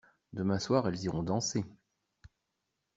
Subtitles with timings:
[0.33, 1.63] Demain soir elles iront danser.